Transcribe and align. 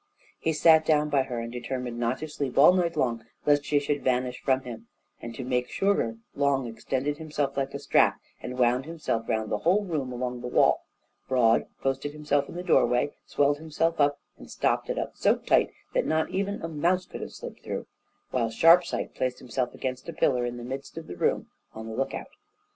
He 0.39 0.51
sat 0.51 0.83
down 0.83 1.09
by 1.11 1.21
her, 1.21 1.37
and 1.39 1.51
determined 1.51 1.99
not 1.99 2.17
to 2.17 2.27
sleep 2.27 2.57
all 2.57 2.73
night 2.73 2.97
long 2.97 3.23
lest 3.45 3.65
she 3.65 3.77
should 3.77 4.03
vanish 4.03 4.41
from 4.41 4.61
him, 4.63 4.87
and, 5.21 5.35
to 5.35 5.43
make 5.43 5.69
surer, 5.69 6.17
Long 6.33 6.65
extended 6.65 7.19
himself 7.19 7.55
like 7.55 7.75
a 7.75 7.77
strap, 7.77 8.19
and 8.41 8.57
wound 8.57 8.85
himself 8.87 9.29
round 9.29 9.51
the 9.51 9.59
whole 9.59 9.85
room 9.85 10.11
along 10.11 10.41
the 10.41 10.47
wall; 10.47 10.87
Broad 11.27 11.67
posted 11.83 12.13
himself 12.13 12.49
in 12.49 12.55
the 12.55 12.63
doorway, 12.63 13.11
swelled 13.27 13.59
himself 13.59 13.99
up, 14.01 14.19
and 14.39 14.49
stopped 14.49 14.89
it 14.89 14.97
up 14.97 15.11
so 15.15 15.35
tight 15.35 15.71
that 15.93 16.07
not 16.07 16.31
even 16.31 16.63
a 16.63 16.67
mouse 16.67 17.05
could 17.05 17.21
have 17.21 17.33
slipped 17.33 17.61
through; 17.63 17.85
while 18.31 18.49
Sharpsight 18.49 19.13
placed 19.13 19.37
himself 19.37 19.75
against 19.75 20.09
a 20.09 20.13
pillar 20.13 20.47
in 20.47 20.57
the 20.57 20.63
midst 20.63 20.97
of 20.97 21.05
the 21.05 21.15
room 21.15 21.49
on 21.75 21.85
the 21.85 21.93
look 21.93 22.15
out. 22.15 22.25